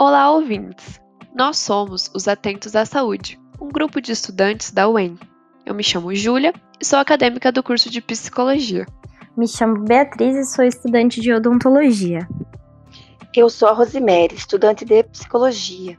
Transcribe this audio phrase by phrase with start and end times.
[0.00, 1.00] Olá, ouvintes!
[1.34, 5.18] Nós somos os Atentos à Saúde, um grupo de estudantes da UEM.
[5.66, 8.86] Eu me chamo Júlia e sou acadêmica do curso de Psicologia.
[9.36, 12.28] Me chamo Beatriz e sou estudante de Odontologia.
[13.34, 15.98] Eu sou a Rosemary, estudante de Psicologia.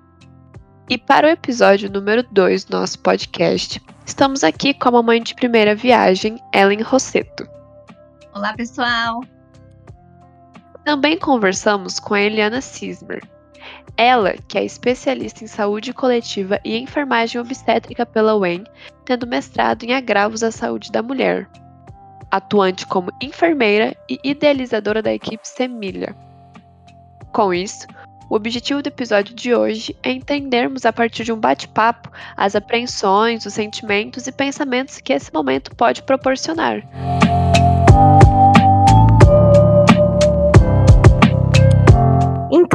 [0.89, 5.35] E para o episódio número 2 do nosso podcast, estamos aqui com a mamãe de
[5.35, 7.45] primeira viagem, Ellen Rosseto.
[8.33, 9.19] Olá, pessoal!
[10.85, 13.21] Também conversamos com a Eliana Cismer,
[13.97, 18.63] ela, que é especialista em saúde coletiva e enfermagem obstétrica pela UEM,
[19.03, 21.49] tendo mestrado em agravos à saúde da mulher.
[22.31, 26.15] Atuante como enfermeira e idealizadora da equipe Semilha.
[27.31, 27.87] Com isso,
[28.29, 33.45] o objetivo do episódio de hoje é entendermos a partir de um bate-papo as apreensões,
[33.45, 36.83] os sentimentos e pensamentos que esse momento pode proporcionar.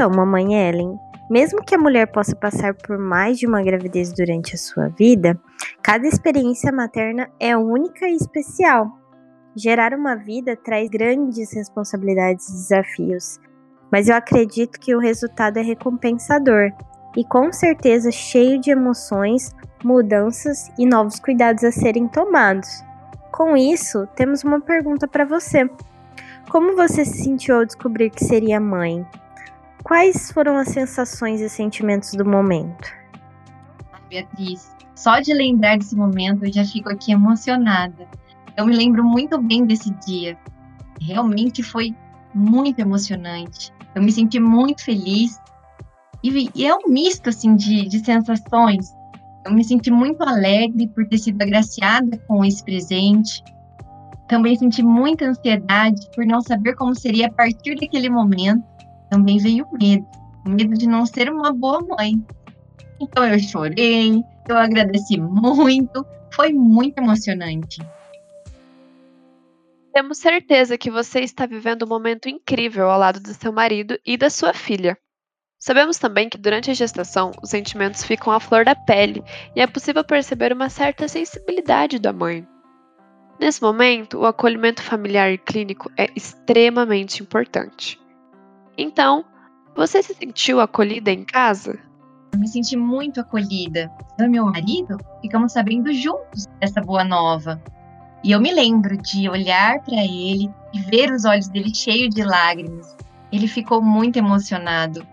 [0.05, 1.01] Então, mamãe Ellen,
[1.31, 5.41] mesmo que a mulher possa passar por mais de uma gravidez durante a sua vida,
[5.83, 8.87] cada experiência materna é única e especial.
[9.57, 13.41] Gerar uma vida traz grandes responsabilidades e desafios,
[13.91, 16.71] mas eu acredito que o resultado é recompensador
[17.17, 22.69] e com certeza cheio de emoções, mudanças e novos cuidados a serem tomados.
[23.33, 25.67] Com isso, temos uma pergunta para você.
[26.51, 29.03] Como você se sentiu ao descobrir que seria mãe?
[29.85, 32.91] Quais foram as sensações e sentimentos do momento?
[34.09, 38.09] Beatriz, só de lembrar desse momento eu já fico aqui emocionada.
[38.57, 40.39] Eu me lembro muito bem desse dia.
[41.03, 41.95] Realmente foi
[42.35, 43.75] muito emocionante.
[43.95, 45.39] Eu me senti muito feliz.
[46.23, 48.91] E, e é um misto assim de, de sensações.
[49.45, 53.45] Eu me senti muito alegre por ter sido agraciada com esse presente.
[54.29, 58.74] Também senti muita ansiedade por não saber como seria a partir daquele momento
[59.15, 60.05] também veio medo,
[60.45, 62.21] medo de não ser uma boa mãe.
[63.01, 67.81] Então eu chorei, eu agradeci muito, foi muito emocionante.
[69.93, 74.17] Temos certeza que você está vivendo um momento incrível ao lado do seu marido e
[74.17, 74.99] da sua filha.
[75.61, 79.23] Sabemos também que durante a gestação os sentimentos ficam à flor da pele
[79.55, 82.45] e é possível perceber uma certa sensibilidade da mãe.
[83.39, 88.04] Nesse momento, o acolhimento familiar e clínico é extremamente importante.
[88.77, 89.25] Então,
[89.77, 91.79] você se sentiu acolhida em casa?
[92.33, 93.91] Eu me senti muito acolhida.
[94.19, 97.63] Eu e meu marido ficamos sabendo juntos dessa boa nova.
[98.25, 102.25] E eu me lembro de olhar para ele e ver os olhos dele cheios de
[102.25, 102.97] lágrimas.
[103.31, 105.07] Ele ficou muito emocionado.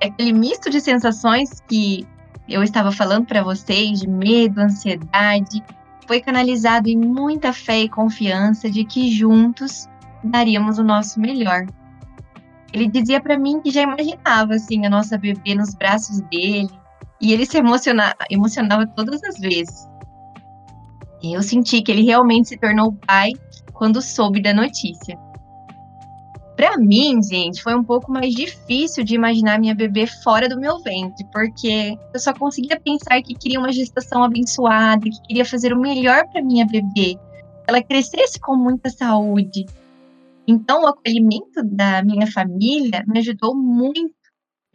[0.00, 2.06] É aquele misto de sensações que
[2.48, 5.62] eu estava falando para vocês, de medo, ansiedade,
[6.06, 9.88] foi canalizado em muita fé e confiança de que juntos
[10.22, 11.66] daríamos o nosso melhor.
[12.72, 16.70] Ele dizia para mim que já imaginava assim a nossa bebê nos braços dele
[17.20, 19.88] e ele se emocionava, todas as vezes.
[21.22, 23.32] Eu senti que ele realmente se tornou pai
[23.72, 25.18] quando soube da notícia.
[26.56, 30.78] Para mim, gente, foi um pouco mais difícil de imaginar minha bebê fora do meu
[30.78, 35.78] ventre, porque eu só conseguia pensar que queria uma gestação abençoada, que queria fazer o
[35.78, 37.18] melhor para minha bebê,
[37.66, 39.66] ela crescesse com muita saúde,
[40.46, 44.14] então, o acolhimento da minha família me ajudou muito,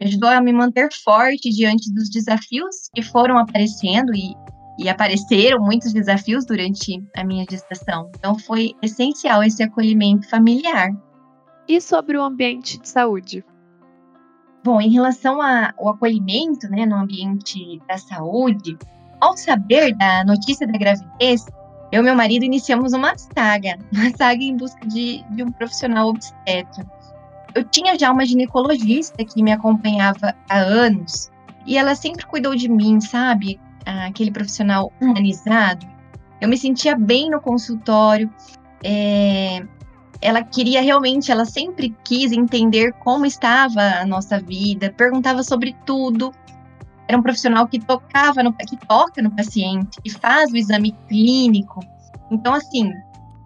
[0.00, 4.34] me ajudou a me manter forte diante dos desafios que foram aparecendo e,
[4.78, 8.10] e apareceram muitos desafios durante a minha gestação.
[8.16, 10.90] Então, foi essencial esse acolhimento familiar.
[11.66, 13.44] E sobre o ambiente de saúde?
[14.64, 18.76] Bom, em relação ao acolhimento né, no ambiente da saúde,
[19.20, 21.46] ao saber da notícia da gravidez,
[21.92, 26.08] eu e meu marido iniciamos uma saga, uma saga em busca de, de um profissional
[26.08, 26.86] obstetra.
[27.54, 31.30] Eu tinha já uma ginecologista que me acompanhava há anos
[31.66, 33.60] e ela sempre cuidou de mim, sabe?
[33.84, 35.86] Aquele profissional humanizado.
[36.40, 38.32] Eu me sentia bem no consultório.
[38.82, 39.62] É...
[40.18, 46.32] Ela queria realmente, ela sempre quis entender como estava a nossa vida, perguntava sobre tudo
[47.08, 51.80] era um profissional que tocava no, que toca no paciente, que faz o exame clínico.
[52.30, 52.92] Então, assim,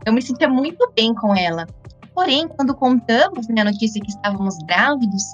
[0.05, 1.67] eu me sentia muito bem com ela.
[2.15, 5.33] Porém, quando contamos né, a notícia que estávamos grávidos,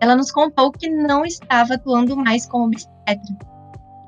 [0.00, 3.36] ela nos contou que não estava atuando mais como obstetra.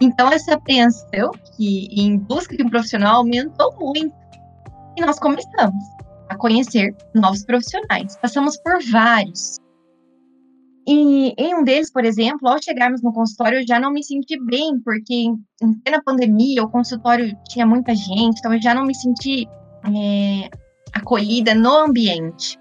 [0.01, 4.15] Então, essa apreensão que em busca de um profissional aumentou muito.
[4.97, 5.85] E nós começamos
[6.29, 8.17] a conhecer novos profissionais.
[8.17, 9.57] Passamos por vários.
[10.87, 14.39] E em um deles, por exemplo, ao chegarmos no consultório, eu já não me senti
[14.45, 15.25] bem, porque
[15.63, 19.49] em plena pandemia, o consultório tinha muita gente, então eu já não me senti
[19.87, 20.51] é,
[20.93, 22.59] acolhida no ambiente.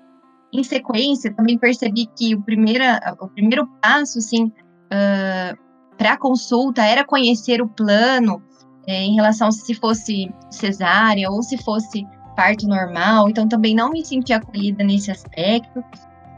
[0.54, 5.58] em sequência, também percebi que o, primeira, o primeiro passo, assim, uh,
[5.98, 8.42] para a consulta era conhecer o plano
[8.86, 12.06] é, em relação se fosse cesárea ou se fosse
[12.36, 15.84] parto normal, então também não me senti acolhida nesse aspecto.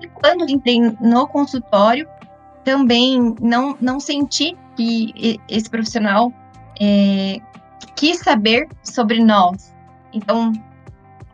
[0.01, 2.07] E quando entrei no consultório,
[2.63, 6.33] também não, não senti que esse profissional
[6.81, 7.39] é,
[7.95, 9.74] quis saber sobre nós.
[10.12, 10.51] Então,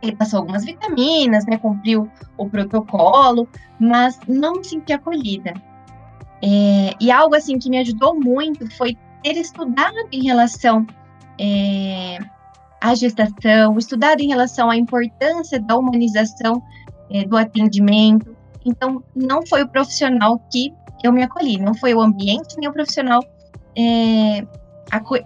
[0.00, 3.48] ele passou algumas vitaminas, né, cumpriu o protocolo,
[3.78, 5.54] mas não me senti acolhida.
[6.42, 10.84] É, e algo assim que me ajudou muito foi ter estudado em relação
[11.38, 12.18] é,
[12.80, 16.60] à gestação, estudado em relação à importância da humanização
[17.10, 18.36] é, do atendimento.
[18.64, 20.72] Então, não foi o profissional que
[21.02, 23.20] eu me acolhi, não foi o ambiente nem o profissional
[23.76, 24.46] é,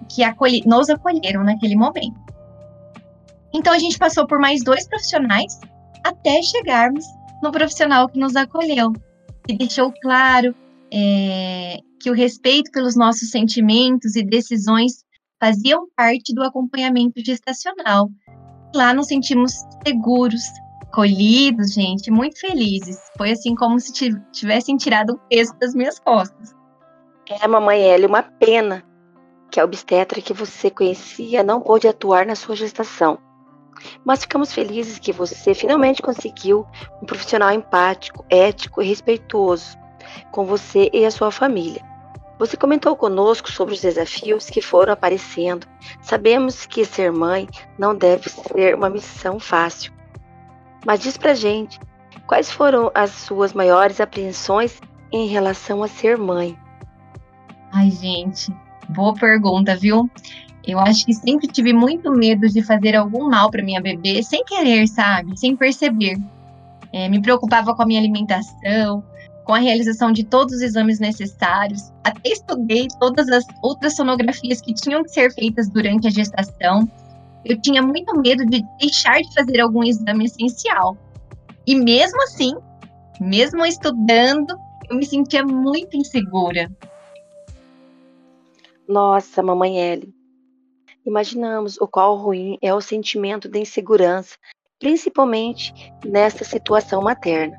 [0.09, 2.19] que acolhi, nos acolheram naquele momento.
[3.53, 5.59] Então a gente passou por mais dois profissionais
[6.05, 7.05] até chegarmos
[7.43, 8.93] no profissional que nos acolheu
[9.49, 10.55] e deixou claro
[10.93, 15.05] é, que o respeito pelos nossos sentimentos e decisões
[15.41, 18.11] faziam parte do acompanhamento gestacional.
[18.75, 19.53] Lá nos sentimos
[19.87, 20.43] seguros,
[20.89, 22.99] acolhidos, gente, muito felizes.
[23.17, 23.93] Foi assim como se
[24.33, 26.55] tivessem tirado um peso das minhas costas.
[27.29, 28.85] É, mamãe Ellie, uma pena
[29.51, 33.19] que a obstetra que você conhecia não pôde atuar na sua gestação.
[34.05, 36.67] Mas ficamos felizes que você finalmente conseguiu
[37.03, 39.77] um profissional empático, ético e respeitoso
[40.31, 41.83] com você e a sua família.
[42.39, 45.67] Você comentou conosco sobre os desafios que foram aparecendo.
[46.03, 47.49] Sabemos que ser mãe
[47.79, 49.96] não deve ser uma missão fácil.
[50.87, 51.81] Mas diz pra gente,
[52.29, 54.81] quais foram as suas maiores apreensões
[55.13, 56.57] em relação a ser mãe?
[57.73, 58.55] Ai, gente,
[58.91, 60.09] boa pergunta, viu?
[60.65, 64.45] Eu acho que sempre tive muito medo de fazer algum mal para minha bebê, sem
[64.45, 65.37] querer, sabe?
[65.39, 66.17] Sem perceber.
[66.93, 69.03] É, me preocupava com a minha alimentação,
[69.45, 71.93] com a realização de todos os exames necessários.
[72.05, 76.89] Até estudei todas as outras sonografias que tinham que ser feitas durante a gestação.
[77.49, 80.97] Eu tinha muito medo de deixar de fazer algum exame essencial.
[81.67, 82.53] E mesmo assim,
[83.21, 84.57] mesmo estudando,
[84.91, 86.71] eu me sentia muito insegura.
[88.89, 90.15] Nossa, mamãe Ellie,
[91.07, 94.37] Imaginamos o qual ruim é o sentimento de insegurança,
[94.77, 95.73] principalmente
[96.05, 97.57] nesta situação materna.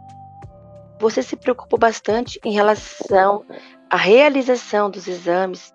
[0.99, 3.45] Você se preocupa bastante em relação
[3.89, 5.73] à realização dos exames.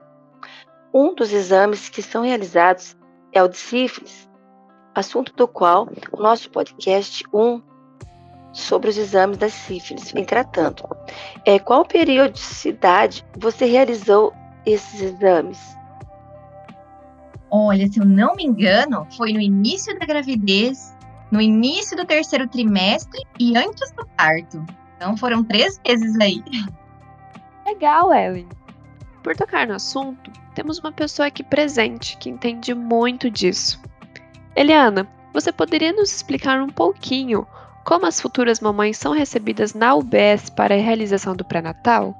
[0.92, 2.94] Um dos exames que são realizados
[3.32, 4.28] é o de sífilis,
[4.94, 7.62] assunto do qual o nosso podcast 1
[8.52, 10.84] sobre os exames da sífilis vem tratando.
[11.46, 14.32] É, qual periodicidade você realizou
[14.66, 15.58] esses exames?
[17.50, 20.94] Olha, se eu não me engano, foi no início da gravidez,
[21.30, 24.64] no início do terceiro trimestre e antes do parto.
[24.96, 26.42] Então foram três vezes aí.
[27.66, 28.48] Legal, Ellen.
[29.22, 33.80] Por tocar no assunto, temos uma pessoa aqui presente que entende muito disso.
[34.54, 37.46] Eliana, você poderia nos explicar um pouquinho
[37.84, 42.14] como as futuras mamães são recebidas na UBS para a realização do pré-natal?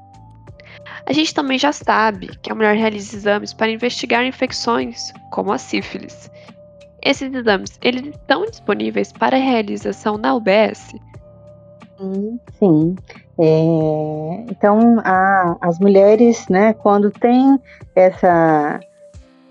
[1.07, 5.59] A gente também já sabe que a mulher realiza exames para investigar infecções, como a
[5.59, 6.31] sífilis.
[7.03, 10.95] Esses exames, eles estão disponíveis para realização na UBS?
[12.03, 12.97] Sim, sim.
[13.39, 17.59] É, então, a, as mulheres, né, quando tem
[17.95, 18.81] essa,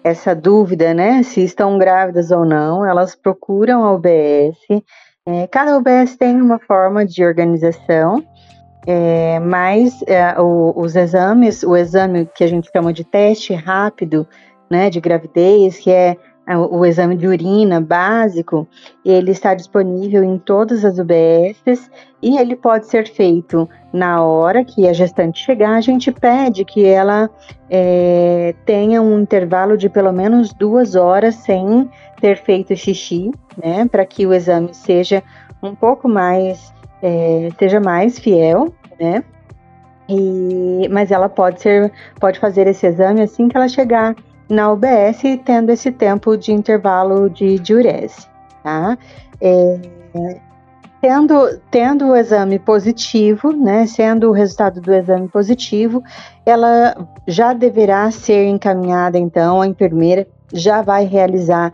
[0.03, 4.83] essa dúvida, né, se estão grávidas ou não, elas procuram a UBS.
[5.25, 8.21] É, cada UBS tem uma forma de organização,
[8.85, 14.27] é, mas é, o, os exames, o exame que a gente chama de teste rápido,
[14.69, 16.17] né, de gravidez, que é,
[16.57, 18.67] o, o exame de urina básico,
[19.03, 21.89] ele está disponível em todas as UBSs
[22.21, 25.75] e ele pode ser feito na hora que a gestante chegar.
[25.75, 27.29] A gente pede que ela
[27.69, 31.89] é, tenha um intervalo de pelo menos duas horas sem
[32.19, 33.31] ter feito xixi,
[33.61, 35.23] né, para que o exame seja
[35.61, 39.23] um pouco mais é, seja mais fiel, né?
[40.07, 44.15] E, mas ela pode ser, pode fazer esse exame assim que ela chegar
[44.51, 48.27] na UBS, tendo esse tempo de intervalo de diurese,
[48.61, 48.97] tá?
[49.39, 49.79] É,
[50.99, 56.03] tendo, tendo o exame positivo, né, sendo o resultado do exame positivo,
[56.45, 61.71] ela já deverá ser encaminhada, então, a enfermeira já vai realizar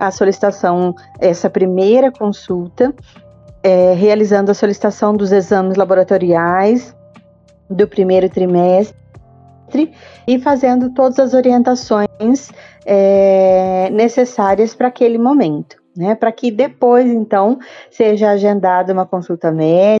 [0.00, 2.94] a solicitação, essa primeira consulta,
[3.62, 6.96] é, realizando a solicitação dos exames laboratoriais
[7.68, 8.96] do primeiro trimestre
[10.26, 12.50] e fazendo todas as orientações
[12.84, 16.14] é, necessárias para aquele momento, né?
[16.14, 17.58] Para que depois, então,
[17.90, 19.96] seja agendada uma consulta médica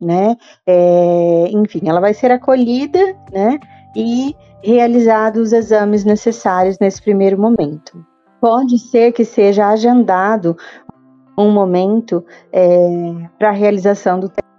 [0.00, 0.36] né?
[0.66, 2.98] É, enfim, ela vai ser acolhida,
[3.32, 3.58] né?
[3.96, 8.04] E realizados os exames necessários nesse primeiro momento.
[8.40, 10.56] Pode ser que seja agendado
[11.38, 12.68] um momento é,
[13.38, 14.51] para a realização do teste.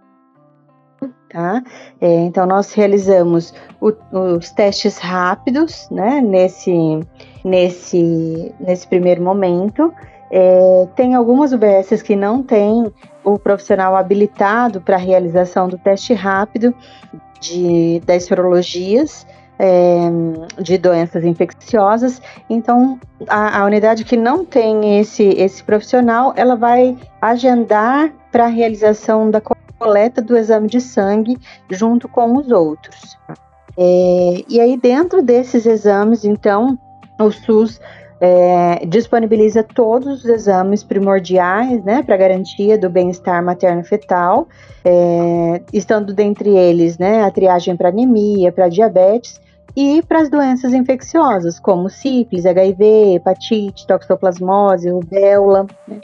[1.34, 1.64] Tá?
[2.00, 3.92] É, então, nós realizamos o,
[4.38, 7.00] os testes rápidos né, nesse,
[7.44, 9.92] nesse, nesse primeiro momento.
[10.30, 16.14] É, tem algumas UBSs que não têm o profissional habilitado para a realização do teste
[16.14, 16.72] rápido
[17.42, 19.26] de, das sorologias
[19.58, 20.10] é,
[20.62, 22.22] de doenças infecciosas.
[22.50, 28.50] Então, a, a, unidade que não tem esse, esse profissional, ela vai agendar para a
[28.50, 29.42] realização da
[29.80, 31.38] coleta do exame de sangue
[31.70, 33.18] junto com os outros.
[33.78, 36.78] É, e aí, dentro desses exames, então,
[37.20, 37.80] o SUS
[38.22, 44.48] é, disponibiliza todos os exames primordiais, né, para garantia do bem-estar materno-fetal,
[44.86, 49.43] é, estando dentre eles, né, a triagem para anemia, para diabetes
[49.76, 55.66] e para as doenças infecciosas, como sífilis, HIV, hepatite, toxoplasmose, rubéola.
[55.88, 56.00] Né?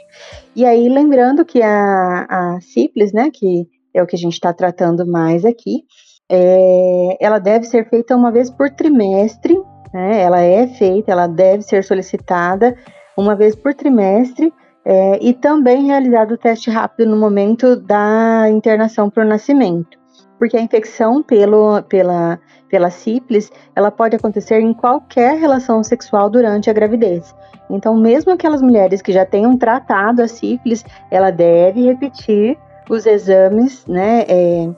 [0.56, 4.52] E aí, lembrando que a, a sífilis, né, que é o que a gente está
[4.52, 5.84] tratando mais aqui,
[6.28, 9.60] é, ela deve ser feita uma vez por trimestre,
[9.92, 10.20] né?
[10.20, 12.76] ela é feita, ela deve ser solicitada
[13.16, 14.52] uma vez por trimestre,
[14.84, 19.98] é, e também realizado o teste rápido no momento da internação para o nascimento,
[20.40, 26.70] porque a infecção pelo, pela pela sífilis, ela pode acontecer em qualquer relação sexual durante
[26.70, 27.34] a gravidez.
[27.68, 32.56] Então, mesmo aquelas mulheres que já tenham tratado a sífilis, ela deve repetir
[32.88, 34.70] os exames, né, é,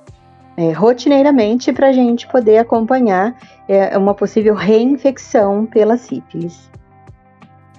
[0.57, 3.35] é, rotineiramente para a gente poder acompanhar
[3.69, 6.71] é, uma possível reinfecção pela sífilis.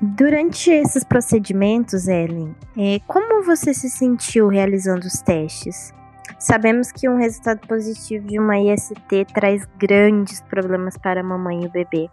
[0.01, 5.93] Durante esses procedimentos, Ellen, é, como você se sentiu realizando os testes?
[6.39, 11.67] Sabemos que um resultado positivo de uma IST traz grandes problemas para a mamãe e
[11.67, 12.09] o bebê.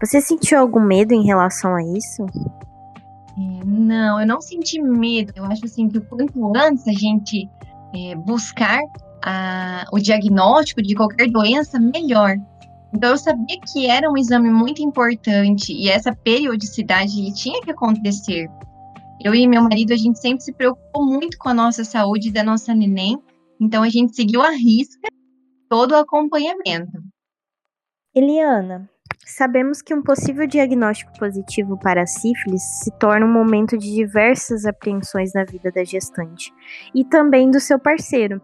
[0.00, 2.24] Você sentiu algum medo em relação a isso?
[3.38, 5.32] É, não, eu não senti medo.
[5.36, 7.48] Eu acho assim que o quanto antes a gente
[7.94, 8.80] é, buscar
[9.22, 12.36] a, o diagnóstico de qualquer doença, melhor.
[12.94, 18.48] Então eu sabia que era um exame muito importante e essa periodicidade tinha que acontecer.
[19.20, 22.44] Eu e meu marido, a gente sempre se preocupou muito com a nossa saúde da
[22.44, 23.18] nossa neném
[23.60, 25.08] então a gente seguiu a risca
[25.68, 27.02] todo o acompanhamento.
[28.14, 28.88] Eliana,
[29.26, 34.64] sabemos que um possível diagnóstico positivo para a sífilis se torna um momento de diversas
[34.64, 36.52] apreensões na vida da gestante
[36.94, 38.40] e também do seu parceiro.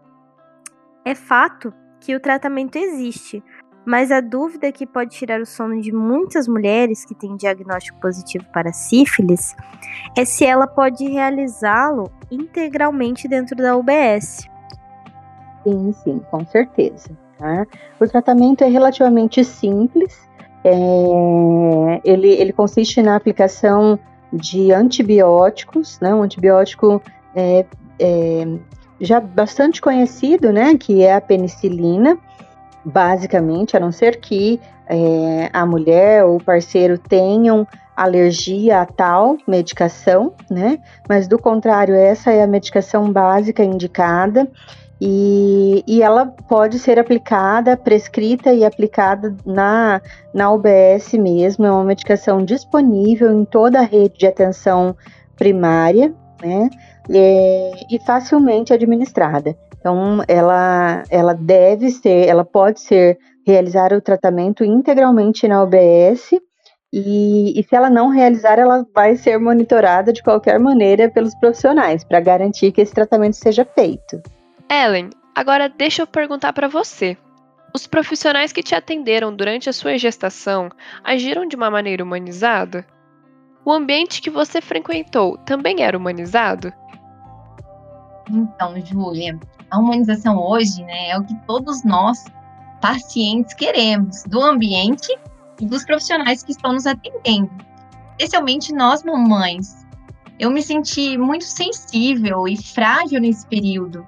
[1.05, 3.43] É fato que o tratamento existe,
[3.85, 8.45] mas a dúvida que pode tirar o sono de muitas mulheres que têm diagnóstico positivo
[8.53, 9.55] para sífilis
[10.17, 14.52] é se ela pode realizá-lo integralmente dentro da UBS.
[15.63, 17.09] Sim, sim, com certeza.
[17.37, 17.65] Tá?
[17.99, 20.17] O tratamento é relativamente simples.
[20.63, 23.99] É, ele, ele consiste na aplicação
[24.31, 26.13] de antibióticos, né?
[26.13, 27.01] Um antibiótico
[27.35, 27.65] é,
[27.99, 28.47] é,
[28.99, 30.75] já bastante conhecido, né?
[30.77, 32.17] Que é a penicilina,
[32.83, 39.37] basicamente, a não ser que é, a mulher ou o parceiro tenham alergia a tal
[39.47, 40.79] medicação, né?
[41.07, 44.49] Mas do contrário, essa é a medicação básica indicada.
[45.05, 50.01] E, e ela pode ser aplicada, prescrita e aplicada na,
[50.33, 51.65] na UBS mesmo.
[51.65, 54.95] É uma medicação disponível em toda a rede de atenção
[55.35, 56.69] primária, né?
[57.09, 59.57] E, e facilmente administrada.
[59.77, 66.29] Então, ela, ela deve ser, ela pode ser realizar o tratamento integralmente na UBS.
[66.93, 72.05] E, e, se ela não realizar, ela vai ser monitorada de qualquer maneira pelos profissionais
[72.05, 74.21] para garantir que esse tratamento seja feito.
[74.73, 77.15] Ellen, agora deixa eu perguntar para você.
[77.75, 80.71] Os profissionais que te atenderam durante a sua gestação
[81.03, 82.83] agiram de uma maneira humanizada?
[83.63, 86.73] O ambiente que você frequentou também era humanizado?
[88.27, 89.39] Então, Júlia,
[89.69, 92.25] a humanização hoje né, é o que todos nós,
[92.81, 95.15] pacientes, queremos, do ambiente
[95.61, 97.51] e dos profissionais que estão nos atendendo.
[98.17, 99.85] Especialmente nós, mamães.
[100.39, 104.03] Eu me senti muito sensível e frágil nesse período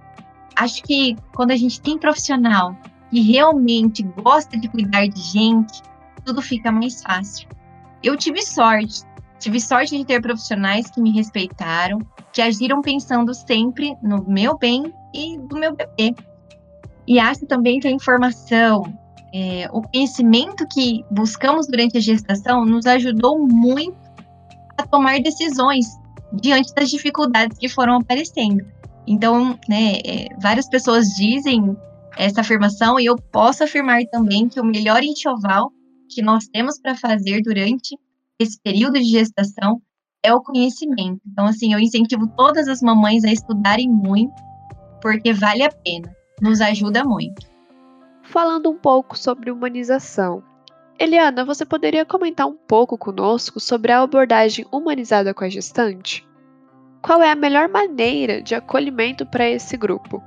[0.55, 2.75] acho que quando a gente tem profissional
[3.09, 5.81] que realmente gosta de cuidar de gente,
[6.23, 7.47] tudo fica mais fácil.
[8.03, 9.03] Eu tive sorte,
[9.39, 11.99] tive sorte de ter profissionais que me respeitaram,
[12.31, 16.13] que agiram pensando sempre no meu bem e do meu bebê.
[17.07, 18.83] E acho também que a informação,
[19.33, 23.97] é, o conhecimento que buscamos durante a gestação nos ajudou muito
[24.77, 25.85] a tomar decisões
[26.33, 28.65] diante das dificuldades que foram aparecendo.
[29.07, 31.75] Então, né, é, várias pessoas dizem
[32.17, 35.71] essa afirmação e eu posso afirmar também que o melhor enxoval
[36.09, 37.97] que nós temos para fazer durante
[38.39, 39.81] esse período de gestação
[40.23, 41.21] é o conhecimento.
[41.25, 44.33] Então, assim, eu incentivo todas as mamães a estudarem muito,
[45.01, 47.45] porque vale a pena, nos ajuda muito.
[48.23, 50.43] Falando um pouco sobre humanização.
[50.97, 56.24] Eliana, você poderia comentar um pouco conosco sobre a abordagem humanizada com a gestante?
[57.05, 60.23] Qual é a melhor maneira de acolhimento para esse grupo?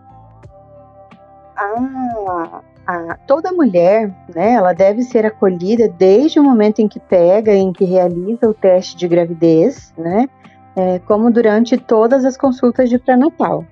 [1.56, 7.52] Ah, a, toda mulher, né, ela deve ser acolhida desde o momento em que pega,
[7.52, 10.28] em que realiza o teste de gravidez, né,
[10.76, 13.64] é, como durante todas as consultas de pré-natal.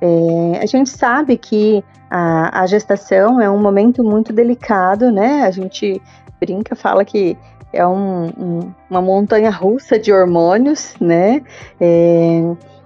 [0.00, 5.42] É, a gente sabe que a, a, gestação é um momento muito delicado, né?
[5.42, 6.00] A gente
[6.38, 7.36] brinca, fala que
[7.72, 11.42] é um, um, uma montanha russa de hormônios, né?
[11.80, 12.42] É,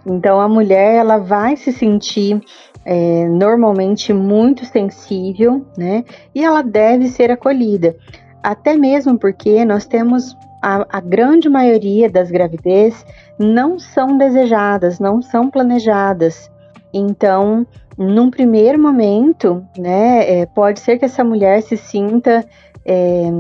[0.07, 2.40] então a mulher ela vai se sentir
[2.85, 6.05] é, normalmente muito sensível, né?
[6.35, 7.97] E ela deve ser acolhida,
[8.43, 13.05] até mesmo porque nós temos a, a grande maioria das gravidez
[13.38, 16.50] não são desejadas, não são planejadas.
[16.93, 17.66] Então,
[17.99, 22.45] num primeiro momento, né, é, pode ser que essa mulher se sinta
[22.85, 23.31] é,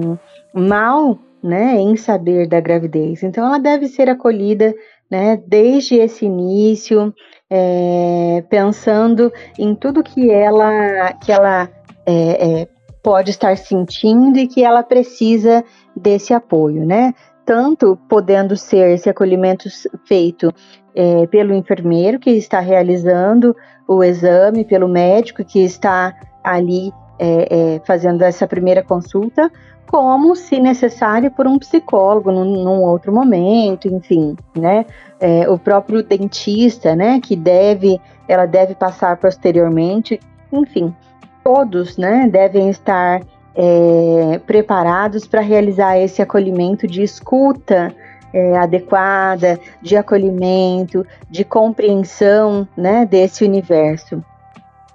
[0.52, 3.22] mal, né, em saber da gravidez.
[3.22, 4.74] Então, ela deve ser acolhida,
[5.10, 7.14] né, desde esse início,
[7.48, 11.70] é, pensando em tudo que ela, que ela
[12.04, 12.68] é, é,
[13.02, 17.14] pode estar sentindo e que ela precisa desse apoio, né?
[17.44, 19.68] Tanto podendo ser esse acolhimento
[20.04, 20.52] feito
[20.92, 23.54] é, pelo enfermeiro que está realizando
[23.86, 26.12] o exame, pelo médico que está
[26.42, 29.50] ali é, é, fazendo essa primeira consulta,
[29.86, 34.84] como, se necessário, por um psicólogo num, num outro momento, enfim, né?
[35.18, 37.20] É, o próprio dentista, né?
[37.20, 40.20] Que deve, ela deve passar posteriormente,
[40.52, 40.94] enfim,
[41.42, 42.28] todos, né?
[42.30, 43.22] Devem estar
[43.54, 47.94] é, preparados para realizar esse acolhimento de escuta
[48.32, 53.06] é, adequada, de acolhimento, de compreensão, né?
[53.06, 54.22] Desse universo.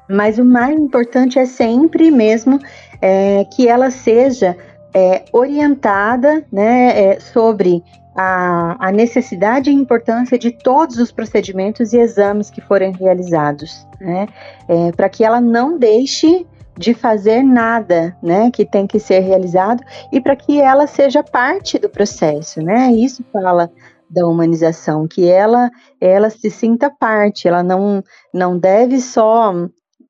[0.07, 2.59] Mas o mais importante é sempre mesmo
[3.01, 4.57] é, que ela seja
[4.93, 7.83] é, orientada né, é, sobre
[8.15, 14.27] a, a, necessidade e importância de todos os procedimentos e exames que forem realizados, né,
[14.67, 16.45] é, para que ela não deixe
[16.77, 21.77] de fazer nada, né, que tem que ser realizado e para que ela seja parte
[21.77, 22.91] do processo, né?
[22.93, 23.69] Isso fala
[24.09, 29.53] da humanização, que ela ela se sinta parte, ela não não deve só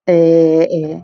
[0.07, 1.03] é, é,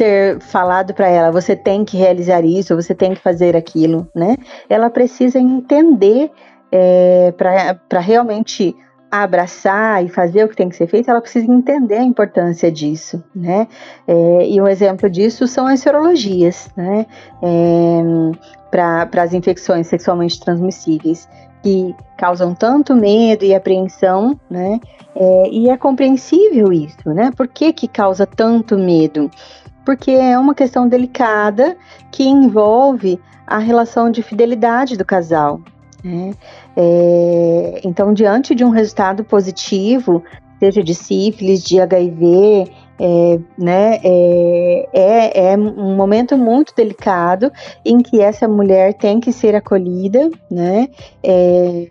[0.00, 4.34] ter falado para ela, você tem que realizar isso, você tem que fazer aquilo, né?
[4.66, 6.30] Ela precisa entender
[6.72, 8.74] é, para realmente
[9.10, 13.22] abraçar e fazer o que tem que ser feito, ela precisa entender a importância disso,
[13.34, 13.68] né?
[14.08, 17.04] É, e um exemplo disso são as serologias, né?
[17.42, 18.00] É,
[18.70, 21.28] para as infecções sexualmente transmissíveis,
[21.62, 24.80] que causam tanto medo e apreensão, né?
[25.14, 27.30] É, e é compreensível isso, né?
[27.36, 29.30] Por que, que causa tanto medo?
[29.90, 31.76] Porque é uma questão delicada
[32.12, 35.60] que envolve a relação de fidelidade do casal.
[36.04, 36.32] Né?
[36.76, 40.22] É, então, diante de um resultado positivo,
[40.60, 47.50] seja de sífilis, de HIV, é, né, é, é, é, um momento muito delicado
[47.84, 50.86] em que essa mulher tem que ser acolhida, né,
[51.20, 51.88] é,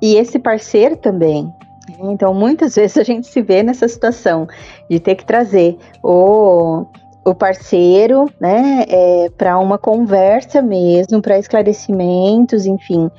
[0.00, 1.52] e esse parceiro também.
[1.88, 2.12] Né?
[2.12, 4.46] Então, muitas vezes a gente se vê nessa situação
[4.88, 6.86] de ter que trazer o
[7.28, 13.10] o parceiro, né, é, para uma conversa mesmo, para esclarecimentos, enfim,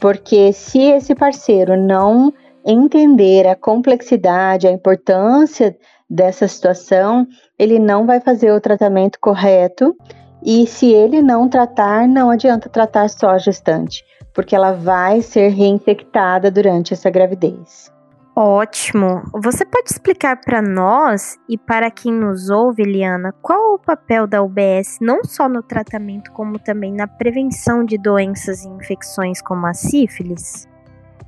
[0.00, 2.32] porque se esse parceiro não
[2.64, 5.76] entender a complexidade, a importância
[6.08, 7.26] dessa situação,
[7.58, 9.94] ele não vai fazer o tratamento correto.
[10.42, 15.48] E se ele não tratar, não adianta tratar só a gestante, porque ela vai ser
[15.48, 17.92] reinfectada durante essa gravidez.
[18.40, 19.24] Ótimo.
[19.34, 24.40] Você pode explicar para nós e para quem nos ouve, Eliana, qual o papel da
[24.40, 29.74] UBS não só no tratamento, como também na prevenção de doenças e infecções como a
[29.74, 30.68] sífilis?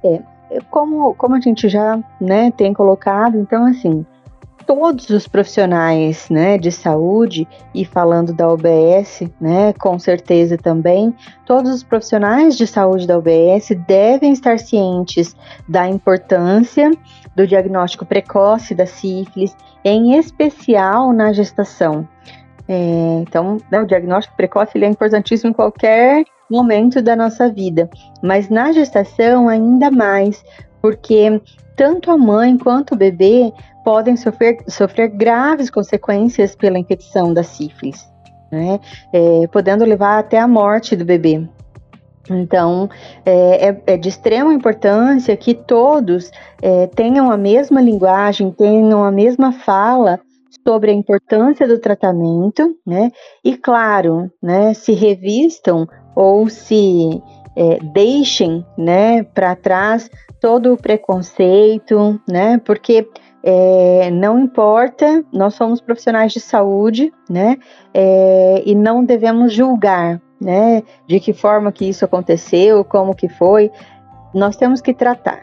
[0.04, 0.22] É,
[0.70, 4.06] como, como a gente já né, tem colocado, então assim,
[4.66, 11.14] todos os profissionais né, de saúde, e falando da UBS, né, com certeza também,
[11.46, 15.36] todos os profissionais de saúde da UBS devem estar cientes
[15.68, 16.90] da importância
[17.34, 22.06] do diagnóstico precoce da sífilis, em especial na gestação.
[22.68, 27.88] É, então, né, o diagnóstico precoce ele é importantíssimo em qualquer momento da nossa vida,
[28.22, 30.44] mas na gestação ainda mais,
[30.80, 31.40] porque
[31.76, 33.52] tanto a mãe quanto o bebê
[33.84, 38.06] podem sofrer, sofrer graves consequências pela infecção da sífilis,
[38.52, 38.78] né?
[39.12, 41.48] É, podendo levar até a morte do bebê.
[42.28, 42.88] Então,
[43.24, 46.30] é, é, é, de extrema importância que todos
[46.62, 50.20] é, tenham a mesma linguagem, tenham a mesma fala
[50.66, 53.10] sobre a importância do tratamento, né?
[53.44, 57.20] E claro, né, se revistam ou se
[57.56, 60.10] é, deixem, né, para trás
[60.40, 62.58] todo o preconceito, né?
[62.64, 63.06] Porque
[63.42, 67.58] é, não importa, nós somos profissionais de saúde, né?
[67.92, 70.82] É, e não devemos julgar, né?
[71.06, 73.70] De que forma que isso aconteceu, como que foi.
[74.34, 75.40] Nós temos que tratar,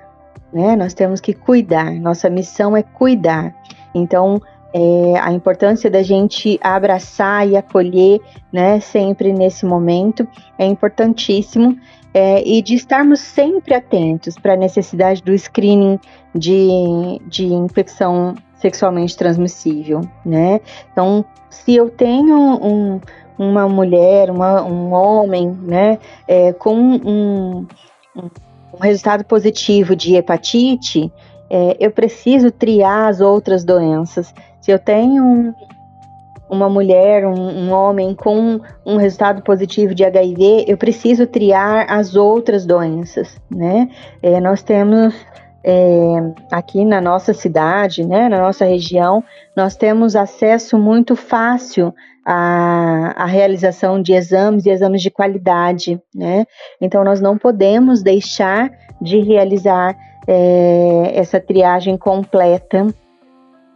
[0.52, 0.76] né?
[0.76, 1.92] Nós temos que cuidar.
[1.92, 3.56] Nossa missão é cuidar.
[3.94, 4.42] Então,
[4.74, 8.20] é, a importância da gente abraçar e acolher,
[8.52, 8.80] né?
[8.80, 11.78] Sempre nesse momento é importantíssimo.
[12.20, 16.00] É, e de estarmos sempre atentos para a necessidade do screening
[16.34, 16.58] de,
[17.28, 20.60] de infecção sexualmente transmissível, né?
[20.92, 23.00] Então, se eu tenho um,
[23.38, 27.68] uma mulher, uma, um homem, né, é, com um,
[28.16, 28.28] um,
[28.82, 31.14] resultado positivo de hepatite,
[31.52, 34.34] é, eu preciso triar as outras doenças.
[34.60, 35.54] Se eu tenho um,
[36.50, 42.16] uma mulher, um, um, homem com um resultado positivo de HIV, eu preciso triar as
[42.16, 43.90] outras doenças, né?
[44.22, 45.14] É, nós temos
[45.64, 49.24] é, aqui na nossa cidade, né, na nossa região,
[49.56, 51.94] nós temos acesso muito fácil
[52.26, 56.46] à, à realização de exames e exames de qualidade, né?
[56.80, 59.96] Então nós não podemos deixar de realizar
[60.28, 62.88] é, essa triagem completa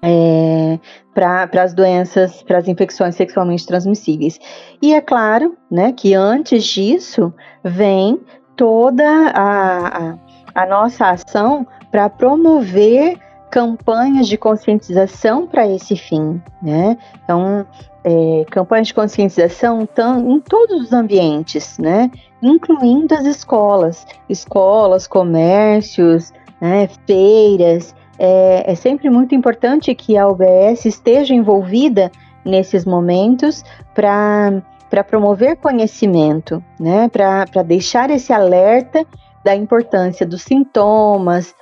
[0.02, 0.80] é,
[1.14, 4.40] para as doenças, para as infecções sexualmente transmissíveis.
[4.82, 7.34] E é claro, né, que antes disso
[7.64, 8.20] vem
[8.56, 10.18] toda a, a,
[10.56, 13.18] a nossa ação para promover
[13.52, 16.98] campanhas de conscientização para esse fim, né?
[17.24, 17.68] Então,
[18.04, 19.88] é, campanhas de conscientização
[20.26, 22.10] em todos os ambientes, né?
[22.42, 26.88] Incluindo as escolas, escolas, comércios, né?
[27.06, 27.94] feiras.
[28.24, 32.12] É, é sempre muito importante que a UBS esteja envolvida
[32.46, 33.64] nesses momentos
[33.96, 37.08] para para promover conhecimento, né?
[37.08, 39.06] Para deixar esse alerta
[39.42, 41.56] da importância dos sintomas,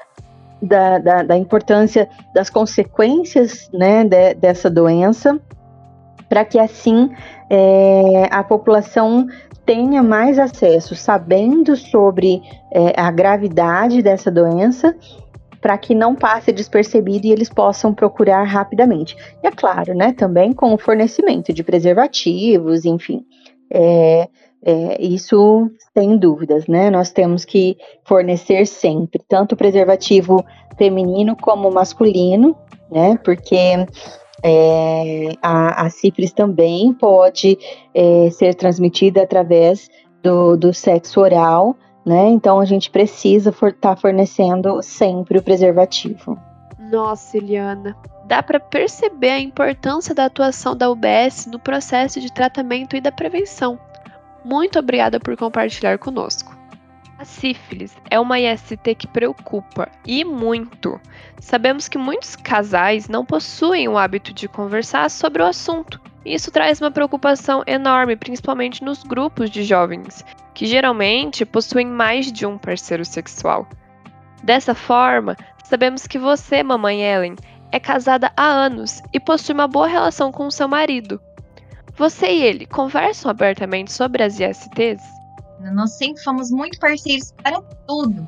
[0.60, 5.40] da, da, da importância das consequências né, de, dessa doença,
[6.28, 7.12] para que assim
[7.52, 9.28] é, a população
[9.64, 12.42] tenha mais acesso, sabendo sobre
[12.74, 14.96] é, a gravidade dessa doença,
[15.62, 19.16] para que não passe despercebido e eles possam procurar rapidamente.
[19.44, 23.26] E é claro, né, também com o fornecimento de preservativos, enfim.
[23.72, 24.28] É,
[24.64, 26.90] é, isso sem dúvidas, né?
[26.90, 30.44] Nós temos que fornecer sempre, tanto preservativo
[30.78, 32.56] feminino como masculino,
[32.92, 33.18] né?
[33.24, 33.86] Porque
[34.44, 37.58] é, a, a sífilis também pode
[37.94, 39.90] é, ser transmitida através
[40.22, 42.30] do, do sexo oral, né?
[42.30, 46.40] Então a gente precisa estar for, tá fornecendo sempre o preservativo.
[46.92, 52.96] Nossa, Eliana, dá para perceber a importância da atuação da UBS no processo de tratamento
[52.96, 53.80] e da prevenção.
[54.44, 56.58] Muito obrigada por compartilhar conosco.
[57.20, 61.00] A sífilis é uma IST que preocupa e muito.
[61.40, 66.00] Sabemos que muitos casais não possuem o hábito de conversar sobre o assunto.
[66.26, 72.46] Isso traz uma preocupação enorme, principalmente nos grupos de jovens, que geralmente possuem mais de
[72.46, 73.68] um parceiro sexual.
[74.44, 77.36] Dessa forma, sabemos que você, mamãe Ellen,
[77.72, 81.22] é casada há anos e possui uma boa relação com seu marido.
[81.96, 85.04] Você e ele conversam abertamente sobre as ISTs?
[85.74, 88.26] Nós sempre fomos muito parceiros para tudo.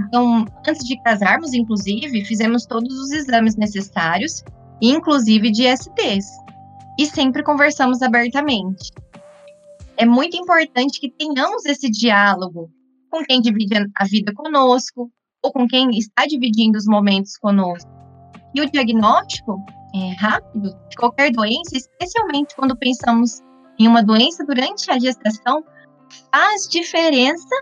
[0.00, 4.44] Então, antes de casarmos, inclusive, fizemos todos os exames necessários,
[4.80, 6.28] inclusive de ISTs.
[6.98, 8.90] E sempre conversamos abertamente.
[9.96, 12.70] É muito importante que tenhamos esse diálogo
[13.10, 15.10] com quem divide a vida conosco
[15.42, 17.90] ou com quem está dividindo os momentos conosco.
[18.54, 23.40] E o diagnóstico é, rápido de qualquer doença, especialmente quando pensamos
[23.78, 25.64] em uma doença durante a gestação,
[26.32, 27.54] faz diferença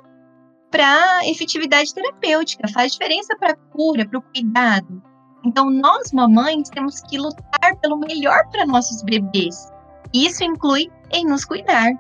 [0.71, 5.03] para a efetividade terapêutica, faz diferença para a cura, para o cuidado.
[5.47, 9.73] Então, nós, mamães, temos que lutar pelo melhor para nossos bebês.
[10.13, 11.93] Isso inclui em nos cuidar.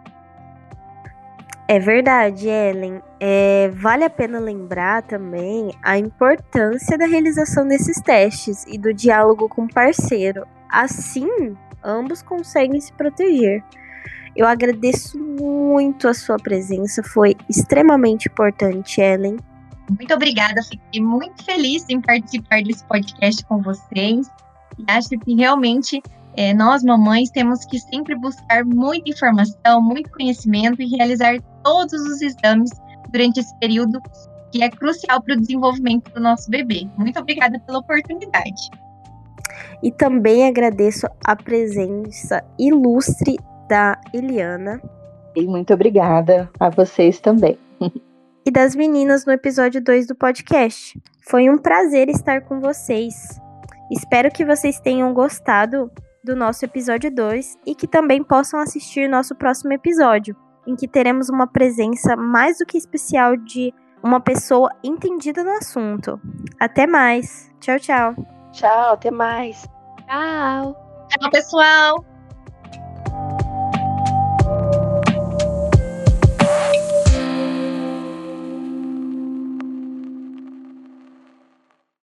[1.68, 3.00] É verdade, Ellen.
[3.20, 9.48] É, vale a pena lembrar também a importância da realização desses testes e do diálogo
[9.48, 10.44] com o parceiro.
[10.68, 11.28] Assim,
[11.84, 13.62] ambos conseguem se proteger.
[14.34, 19.36] Eu agradeço muito a sua presença, foi extremamente importante, Ellen.
[19.90, 24.28] Muito obrigada, fiquei muito feliz em participar desse podcast com vocês.
[24.78, 26.02] E acho que realmente
[26.36, 32.20] é, nós, mamães, temos que sempre buscar muita informação, muito conhecimento e realizar todos os
[32.20, 32.70] exames
[33.10, 34.00] durante esse período
[34.52, 36.86] que é crucial para o desenvolvimento do nosso bebê.
[36.98, 38.70] Muito obrigada pela oportunidade.
[39.82, 44.80] E também agradeço a presença ilustre da Eliana.
[45.34, 47.58] E muito obrigada a vocês também.
[48.46, 50.96] e das meninas no episódio 2 do podcast.
[51.28, 53.40] Foi um prazer estar com vocês.
[53.90, 55.90] Espero que vocês tenham gostado
[56.22, 61.28] do nosso episódio 2 e que também possam assistir nosso próximo episódio, em que teremos
[61.28, 66.20] uma presença mais do que especial de uma pessoa entendida no assunto.
[66.60, 67.52] Até mais.
[67.58, 68.14] Tchau, tchau.
[68.52, 69.68] Tchau, até mais.
[70.06, 70.76] Tchau.
[71.08, 72.15] Tchau, pessoal.